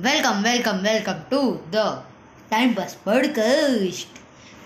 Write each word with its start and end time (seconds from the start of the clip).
Welcome 0.00 0.40
welcome 0.42 0.78
welcome 0.82 1.18
to 1.30 1.40
the 1.72 1.82
time 2.50 2.72
pass 2.74 2.94
podcast 3.04 4.16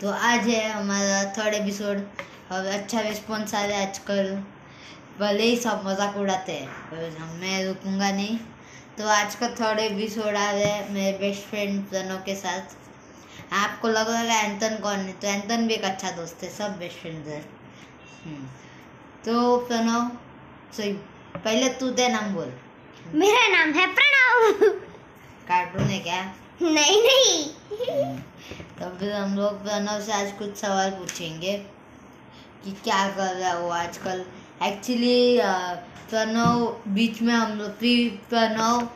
तो 0.00 0.10
आज 0.10 0.46
है 0.48 0.70
हमारा 0.70 1.18
थर्ड 1.32 1.54
एपिसोड 1.54 1.98
और 2.52 2.66
अच्छा 2.66 3.00
रिस्पॉन्स 3.00 3.54
आ 3.54 3.64
रहा 3.64 3.78
है 3.78 3.88
आजकल। 3.88 4.32
भले 5.18 5.42
ही 5.42 5.56
सब 5.56 5.82
मज़ाक 5.86 6.16
उड़ाते 6.16 6.52
हैं, 6.52 6.68
पर 6.68 7.18
मैं 7.40 7.64
रुकूँगा 7.66 8.10
नहीं। 8.10 8.38
तो 8.98 9.08
आज 9.08 9.34
का 9.34 9.48
थर्ड 9.50 9.80
एपिसोड 9.80 10.26
आ 10.26 10.50
रहा 10.50 10.72
है 10.72 10.92
मेरे 10.92 11.12
बेस्ट 11.18 11.46
फ्रेंड 11.50 11.84
प्रणव 11.90 12.22
के 12.26 12.34
साथ। 12.36 12.74
आपको 13.56 13.88
लग 13.88 14.10
रहा 14.10 14.20
है 14.22 14.50
एंटन 14.50 14.80
कौन 14.82 14.96
है? 14.96 15.12
तो 15.12 15.28
एंटन 15.28 15.66
भी 15.66 15.74
एक 15.74 15.84
अच्छा 15.84 16.10
दोस्त 16.16 16.42
है, 16.42 16.50
सब 16.50 16.78
बेस्ट 16.78 17.00
फ्रेंड 17.00 17.26
है। 17.26 17.40
तो 19.24 19.56
प्रणव 19.58 20.10
सही 20.76 20.92
पहले 21.36 21.68
तू 21.70 21.90
दे 21.92 22.08
नाम 22.08 22.34
बोल। 22.34 22.52
मेरा 23.14 23.48
नाम 23.48 23.72
है 23.72 23.94
प्रणव। 23.94 24.86
कार्टून 25.48 25.82
है 25.82 25.98
क्या? 26.00 26.22
नहीं 26.62 27.02
नहीं। 27.02 28.16
तो 28.78 28.88
फिर 28.98 29.12
हम 29.12 29.34
लोग 29.36 29.62
प्रणव 29.62 30.00
से 30.00 30.12
आज 30.12 30.32
कुछ 30.38 30.56
सवाल 30.56 30.90
पूछेंगे 30.92 31.56
कि 32.64 32.72
क्या 32.84 33.06
कर 33.08 33.34
रहा 33.34 33.48
है 33.48 33.58
वो 33.60 33.68
आजकल 33.72 34.24
एक्चुअली 34.62 35.38
प्रणव 36.10 36.66
बीच 36.94 37.20
में 37.22 37.34
हम 37.34 37.58
लोग 37.58 37.78
प्री 37.78 37.94
प्रणव 38.30 38.88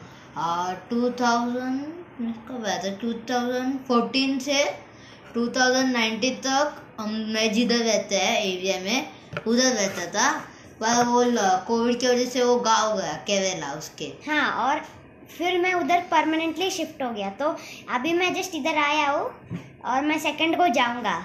टू 0.90 1.10
थाउज़ेंड 1.20 1.80
कब 2.48 2.64
आया 2.66 2.78
था? 2.82 2.90
टू 2.96 3.12
थाउज़ेंड 3.30 3.78
फोर्टीन 3.88 4.38
से 4.38 4.64
टू 5.34 5.46
थाउज़ेंड 5.56 5.92
नाइनटीन 5.92 6.34
तक 6.46 6.80
हम 7.00 7.10
मैं 7.34 7.52
जिधर 7.52 7.84
रहते 7.84 8.16
हैं 8.16 8.40
एरिया 8.42 8.80
में 8.80 9.08
उधर 9.46 9.72
रहता 9.72 10.06
था। 10.16 10.30
पर 10.80 11.04
वो 11.06 11.22
कोविड 11.66 11.98
की 12.00 12.06
वजह 12.06 12.26
से 12.30 12.42
वो 12.44 12.56
गाँव 12.60 12.96
गया 12.98 13.12
केरला 13.26 13.72
उसके। 13.74 14.04
हाँ 14.28 14.50
और 14.64 14.80
फिर 15.28 15.58
मैं 15.58 15.74
उधर 15.74 16.00
परमानेंटली 16.00 16.70
शिफ्ट 16.70 17.02
हो 17.02 17.10
गया। 17.10 17.30
तो 17.30 17.56
अभी 17.90 18.12
मैं 18.12 18.34
जस्ट 18.34 18.54
इधर 18.54 18.76
आया 18.76 19.10
हूँ 19.10 19.26
और 19.84 20.04
मैं 20.04 20.18
सेकंड 20.18 20.56
को 20.56 20.68
जाऊँगा। 20.68 21.18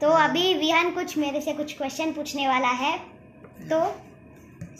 तो 0.00 0.08
अभी 0.08 0.54
विहान 0.54 0.90
कुछ 0.90 1.18
मेरे 1.18 1.40
से 1.40 1.52
कुछ 1.52 1.76
क्वेश्चन 1.76 2.12
पूछने 2.12 2.48
वाला 2.48 2.68
है। 2.68 2.98
तो 3.68 3.80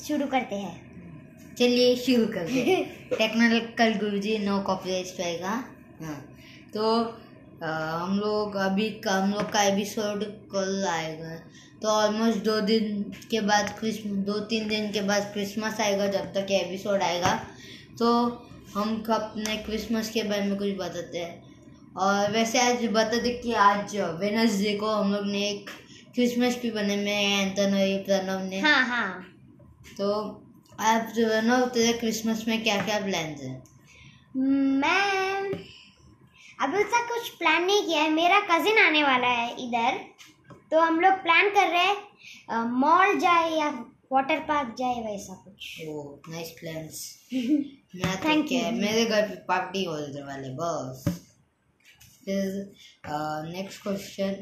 शुरू 0.02 0.26
करते 0.26 0.56
हैं। 0.56 1.54
चलिए 1.58 1.96
शुरू 1.96 2.26
करते 2.26 2.52
हैं। 2.52 3.08
टेक्निकल 3.08 3.94
गुरु 3.94 4.18
जी 4.18 4.38
नो 4.38 4.58
कॉपीराइट 4.58 5.06
पाएगा। 5.06 5.50
हाँ। 6.02 6.24
तो 6.74 7.16
आ, 7.64 7.68
हम 7.68 8.18
लोग 8.18 8.56
अभी 8.56 9.00
हम 9.08 9.30
लोग 9.30 9.52
का 9.52 9.62
एपिसोड 9.62 10.24
कल 10.24 10.86
आएगा। 10.90 11.36
तो 11.82 11.88
ऑलमोस्ट 11.88 12.38
दो 12.38 12.60
दिन 12.60 13.02
के 13.30 13.40
बाद 13.40 13.78
क्रिसमस 13.78 14.26
दो 14.26 14.38
तीन 14.40 14.68
दिन 14.68 14.92
के 14.92 15.00
बाद 15.00 15.22
क्रिसमस 15.22 15.80
आएगा 15.80 16.06
जब 16.06 16.32
तक 16.34 16.46
ये 16.50 16.58
एपिसोड 16.58 17.02
आएगा। 17.02 17.40
तो 17.98 18.08
हम 18.74 19.02
अपने 19.10 19.56
क्रिसमस 19.56 20.10
के 20.10 20.22
बारे 20.22 20.44
में 20.44 20.56
कुछ 20.58 20.72
बताते 20.78 21.18
हैं। 21.18 21.44
और 21.96 22.32
वैसे 22.32 22.60
आज 22.60 22.84
बताते 22.86 23.30
कि 23.38 23.52
आज 23.62 23.96
वेनसडे 24.20 24.74
को 24.78 24.88
हम 24.88 25.12
लोग 25.12 25.26
ने 25.26 25.48
एक 25.50 25.70
क्रिसमस 26.14 26.58
भी 26.62 26.70
बने 26.70 26.96
में 26.96 27.40
एंटन 27.40 27.74
और 27.74 28.02
प्रणव 28.04 28.42
ने। 28.44 28.60
हाँ 28.60 28.84
हाँ। 28.86 29.08
तो 29.96 30.12
आप 30.80 31.12
जो 31.16 31.26
प्रणव 31.28 31.66
तेरे 31.74 31.92
क्रिसमस 31.98 32.44
में 32.48 32.62
क्या 32.64 32.76
क्या 32.84 32.98
प्लान 33.00 33.34
हैं 33.42 33.62
मैं 34.80 35.64
अभी 36.58 36.82
तक 36.84 37.08
कुछ 37.08 37.28
प्लान 37.30 37.64
नहीं 37.64 37.82
किया 37.82 38.02
है। 38.02 38.10
मेरा 38.12 38.40
कजिन 38.50 38.78
आने 38.78 39.02
वाला 39.02 39.28
है 39.28 39.50
इधर। 39.58 39.98
तो 40.70 40.80
हम 40.80 41.00
लोग 41.00 41.12
प्लान 41.22 41.48
कर 41.50 41.68
रहे 41.68 41.84
हैं 41.84 42.64
मॉल 42.74 43.18
जाए 43.18 43.50
या 43.50 43.68
वाटर 44.12 44.38
पार्क 44.48 44.74
जाए 44.78 45.00
वैसा 45.02 45.34
कुछ। 45.44 45.88
ओ 45.88 46.02
नाइस 46.28 46.50
प्लान्स 46.60 46.98
क्या 47.96 48.32
you. 48.32 48.72
मेरे 48.80 49.04
घर 49.04 49.28
पे 49.28 49.34
पार्टी 49.48 49.84
होने 49.84 50.22
वाले 50.22 50.48
बस। 50.54 51.04
फिर 52.24 52.46
नेक्स्ट 53.52 53.82
क्वेश्चन 53.82 54.32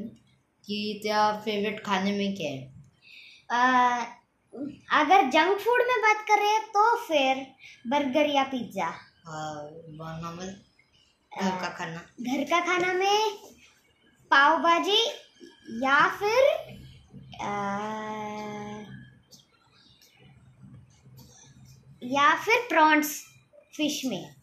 कि 0.64 1.00
तेरा 1.02 1.24
फेवरेट 1.44 1.82
खाने 1.84 2.12
में 2.12 2.34
क्या 2.36 2.50
है? 2.50 2.62
अ, 3.50 3.60
अगर 5.00 5.28
जंक 5.30 5.58
फ़ूड 5.58 5.80
में 5.88 6.00
बात 6.02 6.24
कर 6.28 6.38
रहे 6.38 6.52
हैं 6.52 6.64
तो 6.68 6.84
फिर 7.06 7.46
बर्गर 7.90 8.30
या 8.30 8.42
पिज़्ज़ा 8.44 8.88
नॉर्मल 9.26 10.46
घर 11.32 11.50
का 11.60 11.68
खाना। 11.78 12.00
घर 12.22 12.44
का 12.44 12.60
खाना 12.60 12.92
में 12.92 13.36
पाव 14.30 14.58
भाजी 14.62 15.02
या 15.82 16.00
फिर 16.18 16.42
अ, 17.40 17.52
या 22.12 22.34
फिर 22.36 22.66
प्रॉन्स 22.68 23.22
फ़िश 23.74 24.00
में 24.04 24.34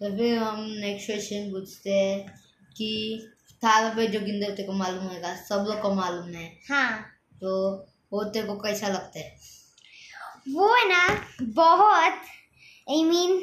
तो 0.00 0.16
फिर 0.16 0.38
हम 0.38 0.58
नेक्स्ट 0.60 1.06
क्वेश्चन 1.06 1.50
पूछते 1.52 1.90
हैं 1.90 2.18
कि 2.76 2.88
थाला 3.62 3.88
पे 3.94 4.06
जोगिंदर 4.06 4.50
तेरे 4.50 4.66
को 4.68 4.72
मालूम 4.72 5.04
होगा 5.04 5.34
सब 5.44 5.64
लोग 5.68 5.80
को 5.82 5.94
मालूम 5.94 6.34
है। 6.34 6.46
हाँ। 6.70 7.00
तो 7.40 7.54
वो 8.12 8.24
तेरे 8.24 8.46
को 8.46 8.54
कैसा 8.56 8.88
लगता 8.88 9.18
है? 9.18 9.36
वो 10.48 10.74
है 10.74 10.88
ना 10.88 11.06
बहुत 11.54 12.20
आई 12.90 13.02
मीन 13.04 13.36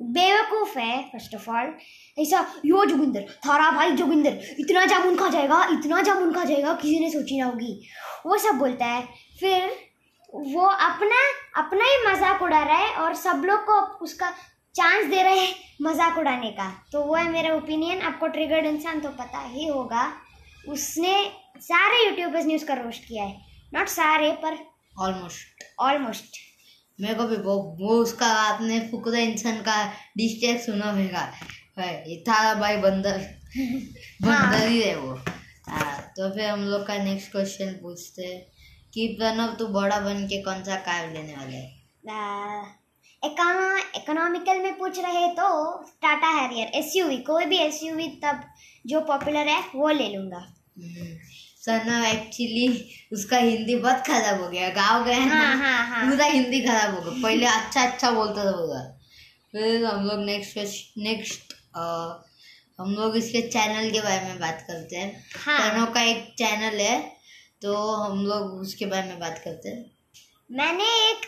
बेवकूफ़ 0.00 0.78
है 0.78 1.02
फ़र्स्ट 1.10 1.34
ऑफ़ 1.34 1.50
ऑल 1.50 1.74
ऐसा 2.18 2.46
यो 2.66 2.84
जोगिंदर 2.86 3.26
थारा 3.46 3.70
भाई 3.70 3.90
जोगिंदर 3.96 4.40
इतना 4.58 4.84
जामुन 4.86 5.16
खा 5.16 5.28
जाएगा 5.28 5.64
इतना 5.72 6.00
जामुन 6.02 6.32
खा 6.34 6.44
जाएगा 6.44 6.74
किसी 6.74 7.00
ने 7.00 7.10
सोची 7.10 7.40
ना 7.40 7.46
होगी। 7.46 7.80
वो 8.26 8.38
सब 8.38 8.58
बोलता 8.58 8.86
है। 8.86 9.06
फिर 9.40 9.76
वो 10.34 10.66
अपना 10.66 11.16
अपना 11.56 11.84
ही 11.84 11.96
मज़ाक 12.06 12.42
उड़ा 12.42 12.62
रहा 12.62 12.76
है 12.76 12.94
और 12.94 13.14
सब 13.14 13.42
लोग 13.44 13.60
को 13.60 13.80
उसका 14.04 14.30
चांस 14.74 15.06
दे 15.06 15.22
रहे 15.22 15.38
हैं 15.38 15.54
मज़ाक 15.82 16.18
उड़ाने 16.18 16.50
का। 16.50 16.84
तो 16.92 17.02
वो 17.02 17.14
है 17.14 17.28
मेरा 17.30 17.54
ओपिनियन 17.54 18.00
आपको 18.00 18.26
ट्रिगर्ड 18.26 18.66
इंसान 18.66 19.00
तो 19.00 19.08
पता 19.08 19.40
ही 19.40 19.66
होगा। 19.66 20.12
उसने 20.68 21.14
सारे 21.60 22.04
यूट्यूबर्स 22.06 22.44
ने 22.44 22.56
उसका 22.56 22.74
रोस्ट 22.74 23.04
किया 23.04 23.24
है। 23.24 23.36
नॉट 23.74 23.88
सारे 23.88 24.30
पर 24.32 24.58
ऑलमोस्ट 25.00 25.64
ऑलमोस्ट 25.80 26.36
मेरे 27.00 27.14
को 27.14 27.24
भी 27.24 27.36
वो 27.36 27.76
वो 27.80 27.94
उसका 28.02 28.26
आपने 28.26 28.80
फुकरा 28.80 29.18
इंसान 29.18 29.60
का 29.60 29.84
डिस्ट्रैक्ट 30.16 30.66
सुना 30.66 30.90
होगा। 30.90 31.32
है, 31.78 32.22
थारा 32.22 32.54
भाई 32.54 32.76
बंदर। 32.76 33.18
बंदर 34.22 34.66
ही 34.66 34.80
है 34.82 34.96
वो। 34.96 35.14
हाँ 35.68 36.00
तो 36.16 36.30
फिर 36.30 36.48
हम 36.48 36.60
लोग 36.60 36.86
का 36.86 36.96
नेक्स्ट 37.04 37.32
क्वेश्चन 37.32 37.72
पूछते 37.72 38.22
हैं। 38.22 38.53
कि 38.94 39.06
प्रणव 39.18 39.54
तू 39.58 39.66
बड़ा 39.74 39.98
बन 40.00 40.26
के 40.28 40.42
कौन 40.42 40.62
सा 40.64 40.76
कार 40.88 41.12
लेने 41.12 41.32
वाले 41.34 41.62
इकोनॉमिकल 43.22 44.58
में 44.60 44.76
पूछ 44.78 44.98
रहे 44.98 45.28
तो 45.34 45.46
टाटा 46.02 46.28
हैरियर 46.30 46.70
एसयूवी 46.78 47.16
कोई 47.28 47.44
भी 47.46 47.58
एसयूवी 47.58 48.08
तब 48.24 48.42
जो 48.86 49.00
पॉपुलर 49.00 49.48
है 49.48 49.60
वो 49.74 49.88
ले 49.90 50.08
लूँगा। 50.08 50.40
प्रणव 51.64 52.04
एक्चुअली 52.04 52.66
उसका 53.12 53.36
हिंदी 53.38 53.74
बहुत 53.76 54.02
खराब 54.06 54.40
हो 54.40 54.48
गया। 54.48 54.68
गाँव 54.70 55.04
गए 55.04 55.20
हाँ 55.30 55.56
हाँ 55.56 55.86
हाँ 55.86 56.10
पूरा 56.10 56.24
हिंदी 56.26 56.60
खराब 56.60 56.94
हो 56.94 57.00
गया। 57.00 57.22
पहले 57.22 57.46
अच्छा 57.46 57.82
अच्छा 57.82 58.10
बोलता 58.10 58.44
था 58.44 58.50
पूरा 58.52 58.80
फिर 59.52 59.84
हम 59.84 60.04
लोग 60.06 60.24
नेक्स्ट 60.24 60.98
नेक्स्ट 60.98 61.54
हम 62.80 62.94
लोग 62.94 63.16
इसके 63.16 63.40
चैनल 63.48 63.90
के 63.90 64.00
बारे 64.00 64.20
में 64.24 64.38
बात 64.40 64.64
करते 64.68 64.96
हैं। 64.96 65.24
हाँ। 65.44 65.58
प्रणव 65.58 65.92
का 65.94 66.02
एक 66.02 66.34
चैनल 66.38 66.80
है। 66.80 67.13
तो 67.62 67.74
हम 67.94 68.24
लोग 68.26 68.60
उसके 68.60 68.86
बारे 68.86 69.08
में 69.08 69.18
बात 69.18 69.40
करते 69.44 69.68
हैं। 69.68 69.84
मैंने 70.50 70.84
एक 71.10 71.26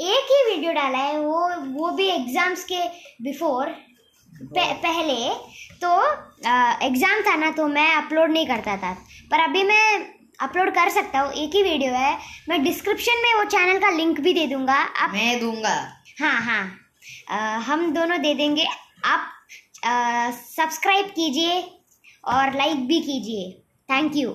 एक 0.00 0.30
ही 0.30 0.42
वीडियो 0.46 0.72
डाला 0.72 0.98
है 0.98 1.18
वो 1.20 1.40
वो 1.72 1.90
भी 1.96 2.08
एग्ज़ाम्स 2.10 2.64
के 2.64 2.82
बिफोर 3.22 3.68
पहले। 4.54 5.28
तो 5.82 5.90
एग्ज़ाम 6.86 7.20
था 7.22 7.34
ना 7.36 7.50
तो 7.52 7.66
मैं 7.68 7.90
अपलोड 7.94 8.30
नहीं 8.30 8.46
करता 8.46 8.76
था। 8.76 8.92
पर 9.30 9.40
अभी 9.40 9.62
मैं 9.64 9.84
अपलोड 10.40 10.70
कर 10.74 10.88
सकता 10.90 11.20
हूँ 11.20 11.32
एक 11.34 11.54
ही 11.54 11.62
वीडियो 11.62 11.92
है। 11.92 12.16
मैं 12.48 12.62
डिस्क्रिप्शन 12.64 13.22
में 13.22 13.32
वो 13.34 13.44
चैनल 13.46 13.78
का 13.80 13.90
लिंक 13.90 14.20
भी 14.20 14.32
दे 14.34 14.46
दूँगा। 14.46 14.74
आप 14.74 15.10
मैं 15.14 15.38
दूँगा। 15.40 15.74
हाँ 16.20 16.40
हाँ। 16.42 16.62
अ, 17.30 17.36
हम 17.62 17.90
दोनों 17.94 18.20
दे 18.22 18.34
देंगे। 18.34 18.66
आप 19.04 19.34
सब्सक्राइब 20.36 21.06
कीजिए 21.08 21.60
और 22.26 22.56
लाइक 22.56 22.86
भी 22.86 23.00
कीजिए। 23.00 23.50
थैंक 23.88 24.16
यू 24.16 24.30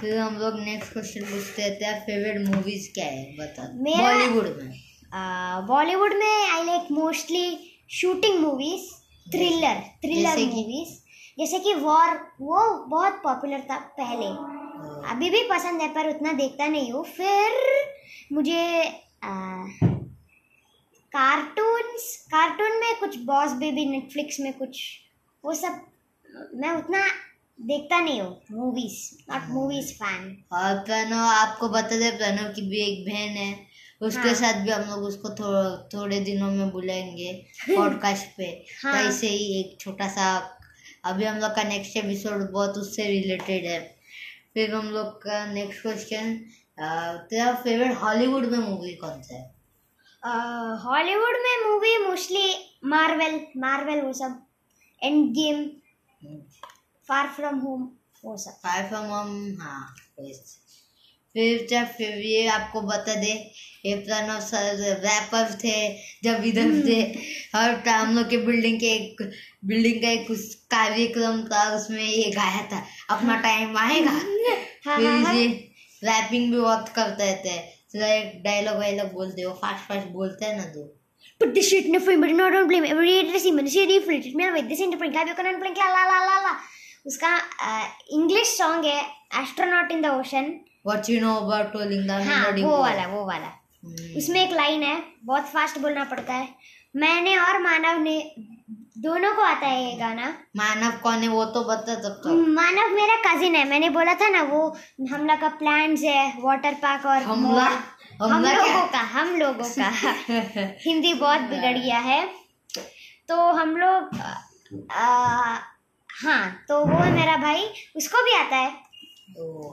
फिर 0.00 0.18
हम 0.18 0.34
लोग 0.38 0.58
नेक्स्ट 0.60 0.92
क्वेश्चन 0.92 1.22
पूछते 1.26 1.62
हैं 1.62 1.70
तेरा 1.78 1.98
फेवरेट 2.00 2.48
मूवीज़ 2.48 2.84
क्या 2.94 3.04
है? 3.04 3.24
बता 3.36 3.62
बॉलीवुड 3.78 4.46
में। 4.58 5.66
बॉलीवुड 5.66 6.12
में 6.18 6.50
I 6.50 6.64
like 6.64 6.90
mostly 6.92 7.58
shooting 7.90 8.38
movies 8.40 8.84
thriller 9.26 9.80
thriller? 10.04 10.38
Movies 10.54 10.92
जैसे 11.38 11.58
कि 11.58 11.74
वॉर 11.74 12.14
वो 12.40 12.60
बहुत 12.88 13.20
पॉपुलर 13.24 13.60
था 13.70 13.78
पहले। 13.98 14.26
अभी 15.12 15.30
भी 15.30 15.42
पसंद 15.50 15.82
है 15.82 15.88
पर 15.94 16.08
उतना 16.10 16.32
देखता 16.32 16.66
नहीं 16.66 16.92
हूँ। 16.92 17.04
फिर 17.16 17.48
मुझे 18.32 18.64
कार्टून्स 21.12 22.14
कार्टून 22.32 22.80
में 22.80 22.94
कुछ 23.00 23.18
बॉस 23.26 23.52
बेबी 23.60 23.86
नेटफ्लिक्स 23.90 24.40
में 24.40 24.52
कुछ 24.52 24.80
वो 25.44 25.54
सब 25.54 25.80
मैं 26.54 26.70
उतना 26.72 27.02
देखता 27.58 27.98
नहीं 28.00 28.20
हूँ। 28.20 28.42
मूवीज़ 28.50 29.32
नॉट 29.32 29.48
मूवीज़ 29.50 29.92
फ़ैन 29.94 30.26
और 30.52 30.78
प्रणव 30.78 31.18
आपको 31.18 31.68
बता 31.68 31.96
दे 31.98 32.10
प्रणव 32.10 32.52
की 32.54 32.62
भी 32.70 32.80
एक 32.80 33.04
बहन 33.08 33.36
है। 33.36 33.66
उसके 34.00 34.28
हाँ। 34.28 34.34
साथ 34.34 34.60
भी 34.64 34.70
हम 34.70 34.82
लोग 34.90 35.04
उसको 35.04 35.30
थो, 35.30 35.48
थोड़े 35.88 36.20
दिनों 36.20 36.50
में 36.50 36.70
बुलाएँगे 36.70 37.32
पॉडकास्ट 37.70 38.26
पे। 38.36 38.44
हाँ। 38.82 38.92
तो 38.92 39.08
ऐसे 39.08 39.28
ही 39.28 39.60
एक 39.60 39.76
छोटा 39.80 40.08
सा 40.08 40.28
अभी 41.04 41.24
हम 41.24 41.38
लोग 41.38 41.54
का 41.56 41.62
नेक्स्ट 41.62 41.96
एपिसोड 41.96 42.50
बहुत 42.52 42.78
उससे 42.78 43.06
रिलेटेड 43.08 43.66
है। 43.66 43.80
फिर 44.54 44.74
हम 44.74 44.90
लोग 44.90 45.06
का 45.22 45.44
नेक्स्ट 45.52 45.82
क्वेश्चन 45.82 46.34
तेरा 47.30 47.52
फेवरेट 47.54 47.96
हॉलीवुड 47.96 48.46
में 48.46 48.58
मूवी 48.58 48.94
कौन 48.94 49.22
सा 49.22 49.34
है? 49.34 49.46
हॉलीवुड 50.84 51.36
में 51.42 51.70
मूवी 51.70 51.96
मोस्टली 52.06 52.54
मार्वल 52.84 53.40
मार्वल 53.56 54.00
वो 54.00 54.12
सब। 54.12 54.42
End 55.02 55.30
game 55.32 55.64
far 57.08 57.28
from 57.36 57.58
home 57.58 57.88
वो 58.24 58.36
सब 58.36 58.58
फाइव 58.62 58.88
फ्रॉम 58.88 59.04
होम 59.06 59.30
हाँ 59.60 59.94
फिर 61.34 61.66
जब 61.70 61.86
फिर 61.96 62.18
ये 62.18 62.46
आपको 62.48 62.80
बता 62.82 63.14
दे 63.20 63.32
ये 63.86 63.94
प्रणव 63.96 64.40
सर 64.40 64.82
रैपर 65.04 65.52
थे 65.64 65.76
जब 66.24 66.44
इधर 66.44 66.72
थे 66.86 67.00
हर 67.54 67.74
हम 67.88 68.14
लोग 68.16 68.28
के 68.30 68.36
बिल्डिंग 68.46 68.78
के 68.80 68.90
एक 68.94 69.22
बिल्डिंग 69.64 70.00
का 70.02 70.10
एक 70.10 70.30
उस 70.30 70.54
कार्यक्रम 70.70 71.42
था 71.48 71.62
उसमें 71.76 72.02
ये 72.02 72.30
गाया 72.30 72.62
था 72.72 72.84
अपना 73.16 73.40
टाइम 73.40 73.76
आएगा 73.78 74.10
हाँ, 74.86 74.96
फिर 74.96 75.06
हाँ, 75.06 75.22
हाँ। 75.22 75.34
ये 75.34 75.46
रैपिंग 76.04 76.52
भी 76.52 76.60
बहुत 76.60 76.88
करते 76.96 77.34
थे 77.44 77.58
तो 77.92 78.04
एक 78.06 78.42
डायलॉग 78.44 78.76
वायलॉग 78.78 79.12
बोलते 79.12 79.44
वो 79.44 79.52
फास्ट 79.62 79.88
फास्ट 79.88 80.08
बोलते 80.12 80.46
हैं 80.46 80.56
ना 80.56 80.64
तो 80.72 80.94
Put 81.40 81.54
this 81.54 81.68
shit 81.68 81.86
in 81.86 81.94
a 81.94 82.00
frame, 82.00 82.20
but 82.20 82.30
not 82.30 82.54
on 82.54 82.66
blame. 82.66 82.84
Every 82.84 83.22
the 83.30 83.38
same, 83.38 83.56
the 83.56 83.70
city 83.70 83.96
inflated. 83.96 84.34
Me 84.34 84.50
with 84.50 84.68
this 84.68 84.80
into 84.80 84.96
print. 84.96 85.14
Have 85.14 85.28
you 85.28 85.34
can 85.34 85.60
print? 85.60 85.78
La 85.78 85.86
la 85.86 86.02
la 86.10 86.18
la 86.24 86.36
la. 86.46 86.52
उसका 87.06 87.36
English 88.12 88.56
song 88.58 88.84
है 88.84 89.00
astronaut 89.42 89.92
in 89.92 90.02
the 90.02 90.06
ocean 90.06 90.52
what 90.86 91.08
you 91.10 91.20
know 91.20 91.34
about 91.36 91.72
tolling 91.72 92.06
the 92.08 92.20
हाँ 92.28 92.50
वो 92.50 92.76
वाला 92.82 93.06
वो 93.06 93.24
वाला। 93.26 93.46
हम्म। 93.84 94.16
उसमें 94.18 94.40
एक 94.44 94.52
line 94.52 94.82
है 94.82 95.02
बहुत 95.24 95.44
फास्ट 95.44 95.78
बोलना 95.78 96.04
पड़ता 96.04 96.34
है। 96.34 96.48
मैंने 96.96 97.36
और 97.38 97.58
मानव 97.62 97.98
ने 98.02 98.18
दोनों 98.98 99.32
को 99.34 99.42
आता 99.42 99.66
है 99.66 99.84
ये 99.84 99.96
गाना। 99.96 100.28
मानव 100.56 100.96
कौन 101.02 101.22
है 101.22 101.28
वो 101.28 101.44
तो 101.44 101.62
बता 101.64 101.94
तब 101.94 102.20
तो। 102.24 102.34
मानव 102.54 102.94
मेरा 102.94 103.16
कजिन 103.26 103.54
है 103.54 103.68
मैंने 103.68 103.90
बोला 103.90 104.14
था 104.14 104.28
ना 104.28 104.42
वो 104.42 104.62
हमला 105.12 105.36
का 105.36 105.48
प्लान्स 105.48 106.02
है 106.02 106.32
वाटर 106.40 106.74
पार्क 106.74 107.06
और 107.06 107.22
हमला? 107.22 107.68
हम 108.22 108.42
लोगों 108.44 108.86
का 108.86 108.98
हम 108.98 109.28
लोगों 109.36 109.64
का। 109.78 109.88
हिंदी 110.86 111.14
बहुत 111.14 111.40
बिगड़ 111.40 111.76
गया 111.78 111.98
है। 111.98 112.24
तो 113.28 113.36
हम 113.52 113.76
लोग 113.76 114.10
हाँ 116.22 116.64
तो 116.68 116.84
वो 116.84 116.98
है 116.98 117.10
मेरा 117.14 117.36
भाई 117.36 117.64
उसको 117.96 118.22
भी 118.24 118.32
आता 118.36 118.56
है। 118.56 118.70
ओ, 119.38 119.70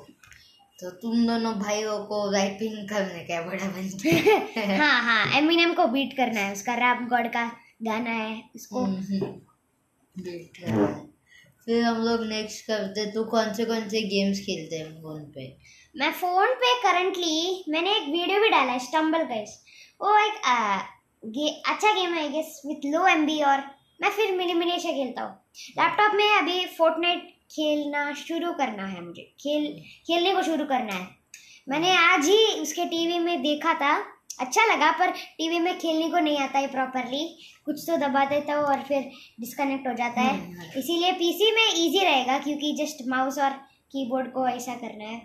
तो 0.80 0.89
तुम 1.01 1.25
दोनों 1.27 1.53
भाइयों 1.59 1.97
को 2.06 2.18
रैपिंग 2.31 2.77
करने 2.89 3.24
का 3.24 3.42
बड़ा 3.42 3.68
बन 3.68 3.89
गया 4.03 4.77
हाँ 4.81 5.01
हाँ 5.03 5.38
एमिनेम 5.38 5.74
को 5.74 5.86
बीट 5.88 6.15
करना 6.18 6.39
है 6.39 6.51
उसका 6.53 6.74
रैप 6.75 7.07
गॉड 7.09 7.27
का 7.33 7.45
गाना 7.83 8.09
है 8.09 8.42
उसको। 8.56 8.83
हम्म, 8.83 9.19
बेट 10.15 10.57
कर 10.57 10.68
रहा 10.68 10.88
है। 10.88 11.03
फिर 11.68 11.83
हम 11.83 12.01
लोग 12.01 12.25
नेक्स्ट 12.27 12.65
करते 12.68 13.06
तू 13.12 13.24
कौन 13.30 13.53
से 13.53 13.65
कौन 13.65 13.88
से 13.89 14.01
गेम्स 14.09 14.39
खेलते 14.39 14.77
हैं 14.77 14.91
फ़ोन 15.01 15.24
पे? 15.36 15.48
मैं 15.95 16.12
फ़ोन 16.13 16.53
पे 16.62 16.74
करंटली 16.81 17.63
मैंने 17.69 17.95
एक 17.98 18.09
वीडियो 18.09 18.41
भी 18.41 18.50
डाला 18.50 18.71
है 18.71 18.80
स्टम्बल 18.80 19.24
गाइस 19.24 19.57
वो 20.01 20.18
एक 20.18 20.41
आ, 20.45 20.77
गे, 21.24 21.48
अच्छा 21.68 21.94
गेम 21.94 22.13
है 22.13 22.30
गेस 22.31 22.62
विथ 22.65 22.86
लो 22.94 23.07
एमबी 23.07 23.41
और 23.44 23.63
मैं 24.01 24.09
फिर 24.12 24.36
मिनी 24.38 24.53
मिनीशा 24.53 24.91
खेलता 24.91 25.21
हूँ। 25.21 25.33
लैपटॉप 25.78 26.12
में 26.13 26.30
अभी 26.38 26.66
फोर्टनाइट 26.78 27.34
खेलना 27.52 28.12
शुरू 28.13 28.52
करना 28.54 28.86
है 28.86 29.04
मुझे। 29.06 29.22
खेल 29.42 29.68
खेलने 30.07 30.34
को 30.34 30.42
शुरू 30.44 30.66
करना 30.66 30.94
है। 30.94 31.07
मैंने 31.69 31.96
आज 31.98 32.25
ही 32.25 32.62
उसके 32.62 32.86
टीवी 32.86 33.19
में 33.19 33.42
देखा 33.42 33.74
था। 33.74 33.94
अच्छा 34.40 34.66
लगा 34.66 34.92
पर 34.92 35.12
टीवी 35.38 35.60
में 35.60 35.78
खेलने 35.80 36.10
को 36.10 36.19
नहीं 36.19 36.38
आता 36.38 36.60
है 36.60 36.68
प्रॉपरली 36.68 37.24
कुछ 37.66 37.84
तो 37.90 37.98
दबा 37.98 38.24
देता 38.25 38.54
हूँ 38.54 38.63
और 38.63 38.81
फिर 38.81 39.10
डिस्कनेक्ट 39.40 39.88
हो 39.88 39.94
जाता 39.94 40.22
है। 40.22 40.34
हम्म। 40.36 40.80
इसीलिए 40.80 41.12
पीसी 41.12 41.52
में 41.52 41.68
इजी 41.68 42.04
रहेगा 42.04 42.38
क्योंकि 42.40 42.74
जस्ट 42.74 43.08
माउस 43.08 43.38
और 43.40 43.51
कीबोर्ड 43.92 44.31
को 44.31 44.48
ऐसा 44.48 44.75
करना 44.75 45.04
है। 45.04 45.22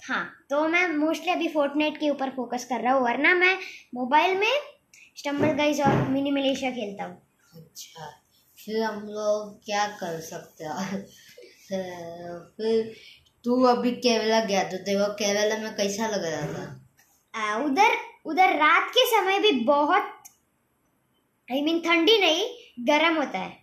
हाँ 0.00 0.24
तो 0.50 0.66
मैं 0.68 0.86
मोस्टली 0.88 1.32
अभी 1.32 1.48
फोर्टनाइट 1.48 1.96
के 1.96 2.10
ऊपर 2.10 2.30
फोकस 2.30 2.64
कर 2.64 2.80
रहा 2.80 2.92
हूँ 2.92 3.02
वरना 3.02 3.34
मैं 3.34 3.56
मोबाइल 3.94 4.36
में 4.38 4.52
स्टम्बल 5.16 5.52
गाइज़ 5.52 5.82
और 5.82 6.08
मिनी 6.08 6.30
मलेशिया 6.30 6.70
खेलता 6.70 7.04
हूँ। 7.04 7.20
अच्छा। 7.52 8.12
फिर 8.66 8.82
हम 8.82 9.02
लोग 9.02 9.64
क्या 9.64 9.86
कर 9.86 10.20
सकते 10.20 10.64
हैं? 10.64 11.06
फिर 12.56 12.94
तू 13.44 13.64
अभी 13.64 13.90
केरला 13.90 14.44
गया 14.44 14.64
तो 14.64 14.76
तेरे 14.76 14.98
को 14.98 15.12
केरला 15.12 15.58
में 15.58 15.76
कैसा 15.76 16.08
लग 16.08 16.24
रहा 16.24 16.46
था? 16.46 16.86
आ, 17.34 17.64
उधर 17.64 17.96
उधर 18.26 18.56
रात 18.56 18.90
के 18.90 19.06
समय 19.06 19.38
भी 19.38 19.50
बहुत 19.52 20.12
आई 21.52 21.60
I 21.60 21.64
मीन 21.64 21.76
mean, 21.76 21.88
ठंडी 21.88 22.18
नहीं 22.18 22.44
गर्म 22.86 23.16
होता 23.16 23.38
है। 23.38 23.62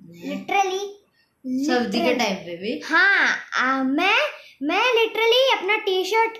लिटरली 0.00 1.00
सर्दी 1.46 2.00
के 2.00 2.14
टाइम 2.14 2.36
पे 2.36 2.56
भी? 2.56 2.80
हाँ 2.84 3.36
आ, 3.56 3.82
मैं 3.82 4.16
मैं 4.62 4.94
लिटरली 4.94 5.58
अपना 5.58 5.76
टी 5.76 6.04
शर्ट 6.04 6.38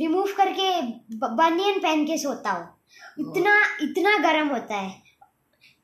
रिमूव 0.00 0.32
करके 0.36 0.80
बनियन 1.16 1.80
पहन 1.80 2.04
के 2.04 2.18
सोता 2.18 2.50
हूँ। 2.50 2.82
इतना 3.18 3.76
इतना 3.82 4.18
गर्म 4.18 4.48
होता 4.48 4.76
है। 4.76 5.01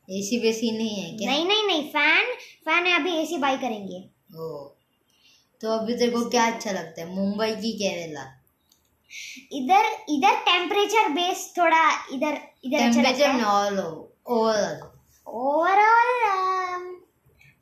एसी 0.08 0.38
वेसी 0.38 0.70
नहीं 0.70 0.96
है 0.96 1.16
क्या? 1.16 1.30
नहीं 1.30 1.44
नहीं 1.46 1.66
नहीं 1.66 1.82
फ़ैन 1.90 2.34
फ़ैन 2.64 2.86
है 2.86 2.94
अभी 3.00 3.16
एसी 3.18 3.38
बाई 3.38 3.56
करेंगे। 3.58 3.98
ओ 4.36 4.48
तो 5.60 5.70
अभी 5.70 5.94
तेरे 5.94 6.10
को 6.10 6.24
क्या 6.30 6.46
अच्छा 6.46 6.70
लगता 6.72 7.00
है? 7.02 7.14
मुंबई 7.14 7.54
की 7.56 7.72
केरला? 7.78 8.24
इधर 9.52 9.86
इधर 10.10 10.36
टेम्परेचर 10.46 11.08
बेस 11.12 11.52
थोड़ा 11.58 11.82
इधर 12.14 12.38
इधर 12.64 12.78
टेम्परेचर 12.78 13.32
में 13.32 13.40
है। 13.40 13.44
All 13.46 13.78
overall 13.78 14.80
overall 15.26 16.14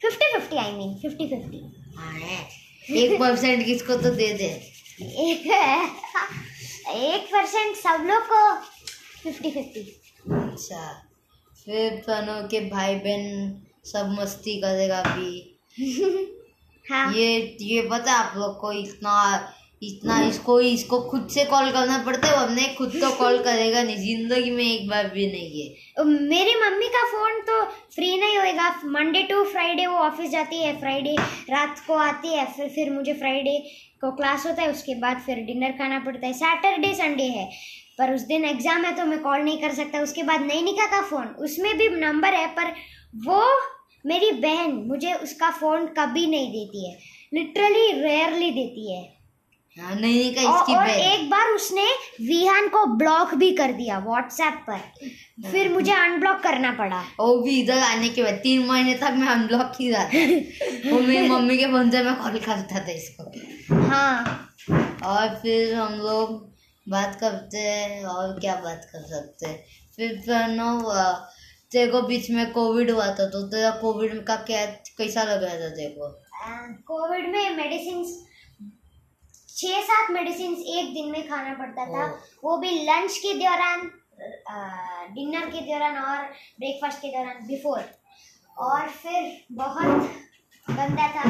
fifty 0.03 0.33
fifty 0.33 0.57
I 0.57 0.73
mean 0.73 0.95
fifty 1.03 1.29
fifty 1.29 1.59
एक 2.99 3.19
परसेंट 3.21 3.65
किसको 3.67 3.97
तो 3.97 4.11
दे 4.15 4.33
दे। 4.35 4.49
एक 5.23 5.47
एक 6.89 7.25
परसेंट 7.33 7.77
सब 7.77 8.05
लोग 8.09 8.23
को 8.33 8.43
फिफ्टी 9.23 9.51
फिफ्टी 9.51 9.81
अच्छा। 10.35 10.83
फिर 11.67 12.01
प्रणव 12.05 12.47
के 12.51 12.61
भाई 12.71 12.95
बहन 12.97 13.53
सब 13.85 14.17
मस्ती 14.19 14.61
करेगा 14.61 14.99
अभी 15.01 15.31
हाँ। 16.91 17.13
ये 17.15 17.57
ये 17.63 17.81
पता 17.91 18.13
आप 18.15 18.37
लोग 18.37 18.59
को 18.61 18.73
इतना 18.73 19.15
इतना 19.83 20.21
इसको 20.23 20.59
इसको 20.61 21.01
खुद 21.09 21.27
से 21.31 21.45
कॉल 21.45 21.71
करना 21.73 21.97
पड़ता 22.05 22.29
है 22.29 22.57
ये 22.57 22.75
खुद 22.75 22.93
तो 23.01 23.11
कॉल 23.17 23.39
करेगा 23.45 23.83
नहीं 23.83 23.97
ज़िंदगी 23.97 24.51
में 24.51 24.63
एक 24.65 24.89
बार 24.89 25.09
भी 25.09 25.27
नहीं 25.27 25.63
है। 25.63 26.05
मेरी 26.05 26.55
मम्मी 26.61 26.89
का 26.89 27.03
फ़ोन 27.11 27.41
तो 27.41 27.63
फ्री 27.95 28.17
नहीं 28.19 28.39
होएगा। 28.39 28.69
मंडे 28.87 29.23
टू 29.23 29.43
फ्राइडे 29.45 29.87
वो 29.87 29.97
ऑफ़िस 29.99 30.31
जाती 30.31 30.63
है 30.63 30.79
फ्राइडे 30.81 31.15
रात 31.51 31.83
को 31.87 31.95
आती 31.95 32.29
है 32.29 32.47
फिर 32.53 32.69
फिर 32.69 32.93
मुझे 32.93 33.15
फ्राइडे 33.15 33.59
को 34.01 34.11
क्लास 34.17 34.47
होता 34.47 34.63
है 34.63 34.71
उसके 34.71 34.95
बाद 35.01 35.21
फिर 35.27 35.45
डिनर 35.47 35.73
खाना 35.79 35.99
पड़ता 36.07 36.27
है। 36.27 36.33
सैटरडे 36.35 36.95
संडे 36.95 37.29
है। 37.31 37.49
पर 37.99 38.15
उस 38.15 38.23
दिन 38.25 38.45
एग्ज़ाम 38.45 38.85
है 38.85 38.95
तो 38.97 39.05
मैं 39.05 39.19
कॉल 39.23 39.41
नहीं 39.41 39.61
कर 39.61 39.75
सकता। 39.75 40.01
उसके 40.03 40.23
बाद 40.23 40.41
नैनिका 40.43 40.87
का 40.87 41.01
फ़ोन 41.03 41.27
उसमें 41.41 41.77
भी 41.79 41.89
नंबर 41.97 42.35
है 42.35 42.47
पर 42.55 42.73
वो 43.27 43.43
मेरी 44.05 44.31
बहन 44.41 44.73
मुझे 44.89 45.13
उसका 45.15 45.51
फ़ोन 45.53 45.87
कभी 45.99 46.27
नहीं 46.27 46.49
देती 46.53 46.91
है। 46.91 46.97
लिटरली 47.35 47.91
रेयरली 48.03 48.51
देती 48.51 48.93
है। 48.93 49.05
हाँ, 49.77 49.95
नहीं 49.95 50.35
का 50.35 50.43
और, 50.43 50.57
इसकी 50.57 50.75
और 50.75 50.87
बहन। 50.87 50.99
एक 51.03 51.29
बार 51.31 51.49
उसने 51.51 51.85
विहान 52.21 52.69
को 52.69 52.85
ब्लॉक 52.97 53.35
भी 53.35 53.51
कर 53.57 53.73
दिया 53.73 53.99
व्हाट्सएप 53.99 54.63
पर। 54.69 55.51
फिर 55.51 55.73
मुझे 55.73 55.93
अनब्लॉक 55.93 56.41
करना 56.43 56.71
पड़ा। 56.73 57.01
वो 57.21 57.37
भी 57.43 57.59
इधर 57.61 57.79
आने 57.81 58.09
के 58.09 58.23
बाद 58.23 58.35
तीन 58.43 58.67
महीने 58.67 58.95
तक 58.95 59.15
मैं 59.17 59.29
अनब्लॉक 59.29 59.73
ही 59.81 59.91
रहा 59.91 60.05
वो 60.91 61.01
मेरी 61.01 61.29
मम्मी 61.31 61.57
के 61.59 61.67
फ़ोन 61.67 61.91
से 61.91 62.03
मैं 62.03 62.15
कॉल 62.17 62.39
करता 62.39 62.87
था 62.87 62.93
इसको। 62.93 63.85
हाँ। 63.89 64.15
और 65.05 65.35
फिर 65.43 65.75
हम 65.75 65.95
लोग 66.01 66.56
बात 66.89 67.17
करते 67.21 67.59
हैं 67.59 68.05
और 68.05 68.39
क्या 68.41 68.55
बात 68.57 68.89
कर 68.93 69.03
सकते 69.07 69.47
हैं। 69.47 69.65
फिर 69.97 70.21
प्रणव 70.25 70.85
अ, 70.85 71.03
तेरे 71.73 71.91
को 71.93 72.03
बीच 72.03 72.31
में 72.31 72.51
कोविड 72.53 72.91
हुआ 72.91 73.07
था 73.07 73.27
तो 73.29 73.47
तेरा 73.47 73.71
कोविड 73.81 74.23
का 74.27 74.37
क्या 74.43 74.65
कैसा 74.99 75.23
लग 75.23 75.43
रहा 75.45 75.55
था 75.55 75.69
तेरे 75.71 75.95
को? 75.99 76.09
कोविड 76.87 77.29
में 77.29 77.57
मेडिसिन 77.57 78.05
छः 79.57 79.81
सात 79.83 80.11
मेडिसिन 80.11 80.53
एक 80.53 80.93
दिन 80.95 81.11
में 81.11 81.29
खाना 81.29 81.55
पड़ता 81.55 81.87
था। 81.87 82.07
वो 82.45 82.57
भी 82.57 82.71
लंच 82.85 83.17
के 83.19 83.35
दौरान 83.35 83.91
डिनर 85.15 85.47
के 85.47 85.61
दौरान 85.61 85.99
और 85.99 86.25
ब्रेकफास्ट 86.59 86.99
के 86.99 87.09
दौरान 87.09 87.47
बिफोर। 87.47 87.85
और 88.59 88.89
फिर 88.89 89.45
बहुत 89.53 90.11
गंदा 90.69 91.09
था 91.09 91.25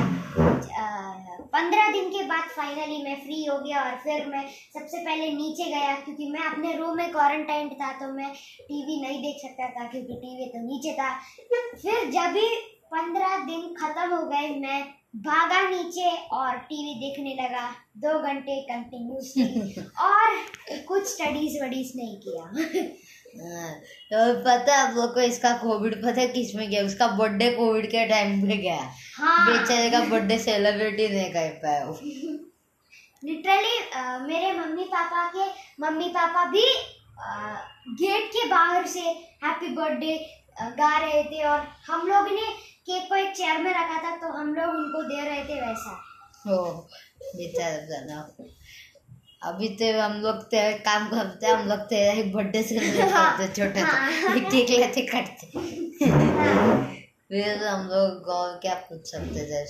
पंद्रह 1.52 1.90
दिन 1.93 2.09
के 2.11 2.23
बाद 2.26 2.49
फाइनली 2.50 3.02
मैं 3.02 3.14
फ्री 3.16 3.45
हो 3.45 3.59
गया 3.59 3.83
और 3.85 3.97
फिर 4.05 4.26
मैं 4.26 4.43
सबसे 4.75 4.99
पहले 4.99 5.28
नीचे 5.33 5.64
गया 5.64 5.95
क्योंकि 6.00 6.28
मैं 6.31 6.40
अपने 6.40 6.73
रूम 6.76 6.97
में 6.97 7.11
क्वारंटाइन 7.12 7.69
था 7.81 7.93
तो 8.00 8.12
मैं 8.14 8.33
टीवी 8.61 9.00
नहीं 9.02 9.21
देख 9.23 9.37
सकता 9.43 9.69
था 9.69 9.88
क्योंकि 9.90 10.14
टीवी 10.14 10.49
तो 10.49 10.66
नीचे 10.66 10.93
था। 10.93 11.11
फिर 11.83 12.11
जब 12.11 12.33
भी 12.33 12.49
पंद्रह 12.95 13.38
दिन 13.47 13.75
खत्म 13.75 14.14
हो 14.14 14.23
गए 14.26 14.49
मैं 14.61 14.83
भागा 15.26 15.61
नीचे 15.71 16.11
और 16.38 16.57
टीवी 16.71 16.95
देखने 17.00 17.35
लगा। 17.35 17.69
दो 17.99 18.19
घंटे 18.23 18.61
कंटिन्यूसली 18.62 19.83
और 20.09 20.37
कुछ 20.88 21.07
स्टडीज़ 21.07 21.62
वडीज 21.64 21.93
नहीं 21.97 22.16
किया। 22.21 22.45
तो 23.37 24.19
पता 24.40 24.75
है 24.75 24.87
आप 24.87 24.95
लोग 24.97 25.14
को 25.14 25.21
इसका 25.21 25.52
कोविड 25.59 25.95
पता 26.02 26.21
है 26.21 26.26
किसमें 26.28 26.69
गया? 26.71 26.83
उसका 26.85 27.07
बर्थडे 27.19 27.50
कोविड 27.52 27.87
के 27.90 28.07
टाइम 28.09 28.40
पे 28.49 28.57
गया। 28.57 28.76
हाँ। 29.16 29.47
बेचारे 29.47 29.90
का 29.90 30.00
बर्थडे 30.11 30.38
सेलिब्रेट 30.38 31.00
ही 31.00 31.09
नहीं 31.09 31.31
कर 31.33 31.49
पाया 31.62 31.85
वो 31.85 31.99
लिटरली 33.23 33.76
मेरे 34.26 34.52
मम्मी 34.59 34.85
पापा 34.93 35.25
के 35.37 35.47
मम्मी 35.83 36.09
पापा 36.16 36.45
भी 36.50 36.64
गेट 38.00 38.28
के 38.33 38.49
बाहर 38.49 38.87
से 38.87 39.00
हैप्पी 39.45 39.69
बर्थडे 39.76 40.16
गा 40.78 40.97
रहे 40.99 41.23
थे 41.25 41.43
और 41.49 41.66
हम 41.87 42.07
लोग 42.09 42.28
ने 42.35 42.47
केक 42.88 43.09
को 43.09 43.14
एक 43.16 43.33
चेयर 43.37 43.59
में 43.62 43.71
रखा 43.71 44.02
था 44.02 44.16
तो 44.16 44.33
हम 44.33 44.55
लोग 44.55 44.75
उनको 44.75 45.02
दे 45.09 45.25
रहे 45.25 45.43
थे 45.45 45.61
वैसा। 45.61 46.02
हो 46.47 46.59
बेचारा 47.37 48.21
अभी 49.43 49.69
तो 49.81 49.87
हम 50.00 50.12
लोग 50.21 50.43
तेरे 50.50 50.73
काम 50.85 51.09
करते 51.09 51.47
हम 51.47 51.69
लोग 51.69 51.81
तेरा 51.88 52.12
ही 52.12 52.23
बर्थडे 52.33 52.62
सेलिब्रेट 52.62 53.11
करते 53.11 53.49
छोटे 53.55 53.81
हाँ। 53.81 54.40
केक 54.50 54.71
लेते 54.71 55.02
काटते 55.07 55.47
फिर 57.28 57.64
हम 57.64 57.87
लोग 57.88 58.28
और 58.31 58.59
क्या 58.62 58.75
पूछ 58.88 59.11
सकते 59.11 59.45
थे 59.50 59.64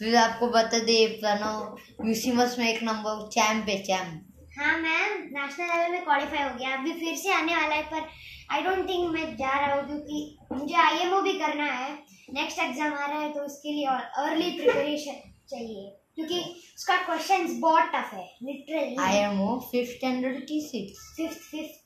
फिर 0.00 0.16
आपको 0.16 0.46
बता 0.48 0.78
दे 0.86 1.06
प्रणव 1.20 2.06
यूसीमस 2.06 2.56
में 2.58 2.68
एक 2.68 2.82
नंबर 2.82 3.26
चैम्प 3.32 3.68
है 3.68 3.78
चैम्प 3.82 4.58
हाँ 4.58 4.76
मैम 4.78 5.22
नेशनल 5.32 5.66
लेवल 5.66 5.90
में 5.92 6.04
क्वालिफाई 6.04 6.42
हो 6.42 6.54
गया। 6.58 6.76
अभी 6.76 6.92
फिर 6.92 7.16
से 7.16 7.32
आने 7.32 7.56
वाला 7.56 7.74
है 7.74 7.82
पर 7.90 8.06
आई 8.52 8.62
डोंट 8.62 8.88
थिंक 8.88 9.10
मैं 9.14 9.24
जा 9.36 9.50
रहा 9.56 9.74
हूँ 9.74 9.86
क्योंकि 9.86 10.38
मुझे 10.52 10.74
आईएमओ 10.82 11.20
भी 11.22 11.32
करना 11.38 11.64
है। 11.64 11.90
नेक्स्ट 12.34 12.58
एग्ज़ाम 12.62 12.92
आ 12.94 13.06
रहा 13.06 13.20
है 13.20 13.32
तो 13.32 13.40
उसके 13.44 13.72
लिए 13.72 13.86
अर्ली 13.86 14.50
प्रिपरेशन 14.50 15.20
चाहिए। 15.50 15.95
क्योंकि 16.16 16.40
उसका 16.76 16.96
क्वेश्चंस 17.06 17.58
बहुत 17.60 17.90
टफ 17.94 18.12
है 18.14 18.26
literally 18.42 18.96
I 19.06 19.16
M 19.16 19.40
O 19.40 19.58
fifth 19.70 19.92
standard 19.92 20.44
की 20.48 20.60
सिक्स 20.68 21.12
फिफ्थ 21.16 21.50
फिफ्थ 21.50 21.84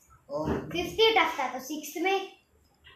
फिफ्थ 0.71 0.99
ही 0.99 1.09
टफ 1.15 1.39
था 1.39 1.47
तो 1.53 1.59
सिक्स 1.65 1.93
में 2.03 2.27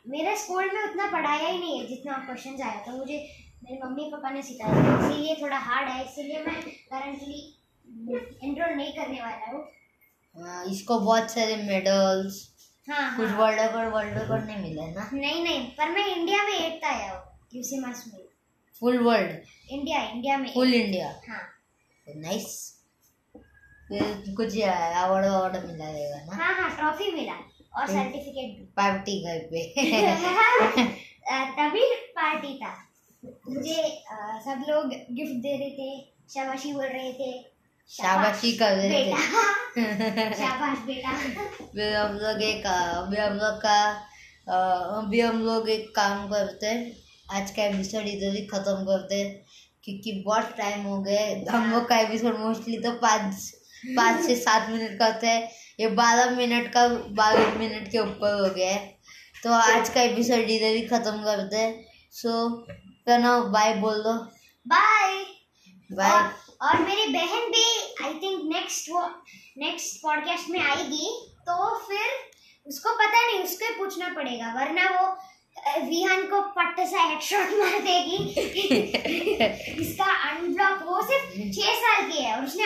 मेरे 0.09 0.35
स्कूल 0.37 0.71
में 0.73 0.81
उतना 0.83 1.05
पढ़ाया 1.11 1.47
ही 1.47 1.57
नहीं 1.59 1.79
है 1.79 1.87
जितना 1.87 2.17
क्वेश्चंस 2.25 2.61
आया 2.61 2.81
था 2.87 2.95
मुझे 2.97 3.17
मेरे 3.63 3.79
मम्मी 3.83 4.09
पापा 4.11 4.29
ने 4.29 4.41
सिखाया। 4.43 4.83
था 4.83 5.07
इसीलिए 5.07 5.35
थोड़ा 5.41 5.57
हार्ड 5.59 5.89
है 5.89 6.03
इसीलिए 6.05 6.43
मैं 6.43 6.61
करंटली 6.61 7.39
एनरोल 8.47 8.75
नहीं 8.75 8.91
करने 8.93 9.21
वाला 9.21 9.51
हूँ। 9.51 9.63
हाँ, 10.37 10.65
इसको 10.65 10.99
बहुत 10.99 11.31
सारे 11.31 11.55
मेडल्स 11.63 12.37
हाँ 12.87 13.15
कुछ 13.17 13.31
वर्ल्ड 13.39 13.59
रिकॉर्ड 13.61 13.93
वर्ल्ड 13.93 14.17
रिकॉर्ड 14.17 14.45
नहीं 14.45 14.61
मिला 14.61 14.85
ना। 14.91 15.09
नहीं 15.13 15.43
नहीं 15.43 15.65
पर 15.77 15.89
मैं 15.91 16.05
इंडिया 16.15 16.43
में 16.43 16.53
एट्थ 16.53 16.85
आया 16.85 17.11
हूँ 17.11 17.23
यूसी 17.55 17.79
मास 17.79 18.03
में। 18.07 18.24
फुल 18.81 18.97
वर्ल्ड 19.03 19.71
इंडिया 19.71 20.01
इंडिया 20.09 20.37
में 20.37 20.47
फुल 20.53 20.73
इंडिया 20.73 21.07
हाँ 21.27 21.41
नाइस 22.07 22.53
कुछ 23.91 24.57
अवार्ड 24.59 25.25
अवार्ड 25.25 25.55
मिला 25.65 25.89
रहेगा 25.89 26.23
ना 26.25 26.43
हाँ 26.43 26.53
हाँ 26.59 26.69
ट्रॉफी 26.77 27.11
मिला 27.11 27.33
और। 27.33 27.87
सर्टिफिकेट 27.87 28.57
भी 28.57 28.65
पार्टी 28.77 29.21
घर 29.23 29.39
पे 29.51 29.63
तभी 31.57 31.83
पार्टी 32.17 32.53
था 32.61 32.73
मुझे 33.49 33.81
सब 34.45 34.63
लोग 34.69 34.89
गिफ्ट 34.89 35.35
दे 35.45 35.55
रहे 35.57 35.69
थे 35.77 35.89
शाबाशी 36.33 36.73
बोल 36.73 36.85
रहे 36.85 37.11
थे 37.13 37.31
शाबाशी 37.89 38.51
कर 38.57 38.75
रहे 38.77 39.03
थे 39.05 40.33
शाबाश 40.41 40.77
बेटा 40.87 41.13
फिर 41.73 41.95
हम 41.95 42.17
लोग 42.17 42.41
एक 42.41 42.65
अभी 42.67 43.17
हम 43.17 43.33
लोग 43.37 43.57
का 43.65 43.79
अभी 44.99 45.19
हम 45.21 45.41
लोग 45.45 45.69
एक 45.69 45.89
काम 45.95 46.27
करते 46.29 46.67
हैं 46.67 47.04
आज 47.33 47.51
का 47.51 47.63
एपिसोड 47.63 48.07
इधर 48.07 48.35
ही 48.35 48.45
खत्म 48.45 48.83
करते 48.85 49.15
हैं 49.15 49.45
क्योंकि 49.83 50.11
बहुत 50.25 50.49
टाइम 50.57 50.81
हो 50.81 50.97
गए 51.01 51.45
हम 51.49 51.71
लोग 51.71 51.87
का 51.89 51.97
एपिसोड 51.99 52.37
मोस्टली 52.39 52.77
तो 52.77 52.91
पाँच 52.91 53.51
पाँच 53.97 54.25
से 54.25 54.35
सात 54.35 54.69
मिनट 54.69 54.99
का 54.99 55.05
होता 55.05 55.27
है 55.27 55.51
ये 55.79 55.87
बारह 55.87 56.29
मिनट 56.29 56.71
का 56.73 56.87
बारह 57.15 57.57
मिनट 57.59 57.91
के 57.91 57.99
ऊपर 57.99 58.39
हो 58.39 58.53
गया 58.55 58.69
है। 58.71 58.85
तो 59.43 59.51
आज 59.51 59.89
का 59.89 60.01
एपिसोड 60.01 60.49
इधर 60.49 60.75
ही 60.75 60.81
खत्म 60.81 61.23
करते 61.23 61.57
हैं 61.57 61.85
सो 62.11 62.47
प्रणव 63.05 63.49
बाय 63.49 63.75
बोल 63.75 64.01
दो। 64.03 64.13
बाय 64.65 65.13
बाय 65.91 66.31
और, 66.61 66.79
मेरी 66.79 67.07
बहन 67.13 67.51
भी 67.51 67.65
आई 68.03 68.13
थिंक 68.13 68.41
नेक्स्ट 68.53 68.89
वो 68.91 69.05
नेक्स्ट 69.57 70.01
पॉडकास्ट 70.03 70.49
में 70.49 70.59
आएगी। 70.59 71.09
तो 71.49 71.75
फिर 71.87 72.07
उसको 72.67 72.93
पता 72.93 73.25
नहीं 73.27 73.43
उसको 73.43 73.77
पूछना 73.77 74.13
पड़ेगा 74.13 74.53
वरना 74.53 74.89
वो 74.89 75.17
विहान 75.57 76.21
को 76.21 76.41
पट्ट 76.55 76.79
सा 76.87 77.03
हेडशॉट 77.03 77.53
मार 77.59 77.79
देगी 77.79 78.17
इसका 79.81 80.05
अनब्लॉक 80.29 80.83
वो 80.87 81.01
सिर्फ़ 81.01 81.51
छह 81.55 81.73
साल 81.75 82.11
की 82.11 82.21
है 82.23 82.35
और 82.35 82.43
उसने 82.45 82.65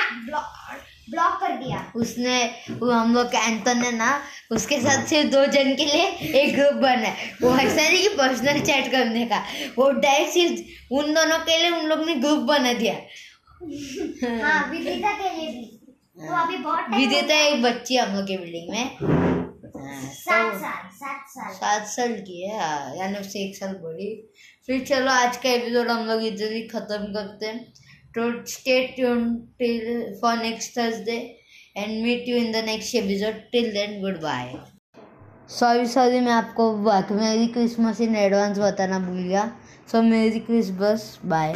ब्लॉक 1.11 1.39
कर 1.41 1.51
दिया। 1.57 1.77
उसने 1.95 2.43
वो 2.71 2.91
हम 2.91 3.13
लोग 3.15 3.35
एंटन 3.35 3.77
है 3.77 3.91
ना 3.95 4.09
उसके 4.51 4.79
साथ 4.81 5.05
सिर्फ़ 5.07 5.29
दो 5.31 5.45
जन 5.45 5.73
के 5.75 5.85
लिए 5.85 6.03
एक 6.41 6.55
ग्रुप 6.55 6.73
बना 6.73 7.07
है। 7.07 7.31
वो 7.41 7.55
ऐसा 7.57 7.89
नहीं 7.89 8.01
कि 8.01 8.09
पर्सनल 8.09 8.59
चैट 8.59 8.91
करने 8.91 9.25
का। 9.25 9.43
वो 9.77 9.89
डायरेक्ट 9.91 10.33
सिर्फ़ 10.33 10.93
उन 10.93 11.13
दोनों 11.13 11.39
के 11.39 11.57
लिए 11.57 11.69
उन 11.69 11.85
लोग 11.85 12.05
ने 12.05 12.15
ग्रुप 12.15 12.39
बना 12.39 12.73
दिया। 12.73 12.93
हाँ 14.43 14.69
विदिता 14.71 15.11
के 15.11 15.35
लिए 15.35 15.47
भी। 15.47 15.65
तो 16.19 16.35
अभी 16.35 16.57
बहुत 16.57 16.85
हो 16.93 16.97
विदिता 16.97 17.35
एक 17.35 17.61
बच्ची 17.63 17.97
हम 17.97 18.15
लोग 18.15 18.25
के 18.27 18.37
बिल्डिंग 18.37 18.69
में। 18.71 19.28
सात 21.59 21.85
साल 21.87 22.13
की 22.19 22.41
है 22.43 22.59
हाँ, 22.59 22.95
यानी 22.95 23.19
उससे 23.19 23.39
एक 23.39 23.55
साल 23.55 23.73
बड़ी। 23.83 24.09
फिर 24.67 24.85
चलो 24.85 25.11
आज 25.11 25.37
का 25.37 25.49
एपिसोड 25.49 25.87
हम 25.87 26.05
लोग 26.05 26.23
इधर 26.23 26.51
ही 26.53 26.61
खत्म 26.67 27.13
करते 27.13 27.45
हैं। 27.45 27.59
तो 28.15 28.21
stay 28.45 28.75
tune 28.95 29.35
till 29.59 30.13
for 30.21 30.37
next 30.37 30.77
Thursday 30.77 31.17
and 31.77 32.03
meet 32.03 32.27
you 32.27 32.37
in 32.37 32.51
the 32.51 32.55
next 32.65 32.95
episode 32.95 33.33
till 33.51 33.71
then 33.73 34.01
goodbye 34.21 34.53
sorry 35.49 35.85
sorry 35.87 36.19
मैं 36.19 36.33
आपको 36.33 36.63
मेरी 37.15 37.47
क्रिसमस 37.47 38.01
इन 38.01 38.15
एडवांस 38.15 38.57
बताना 38.59 38.99
भूल 38.99 39.21
गया। 39.23 39.43
सो 39.91 40.01
मेरी 40.01 40.39
क्रिसमस 40.39 41.03
बाय 41.25 41.47